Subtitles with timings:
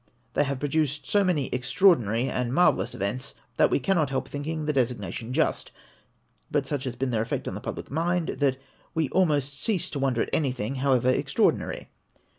[0.33, 4.47] They have produced so many extra ordinary and marvellous events, that we cannot help think
[4.47, 5.71] ing the designation just;
[6.49, 8.57] but such has been their effect on the public mind, that
[8.95, 11.91] we almost cease to wonder at anything, however extraordinary.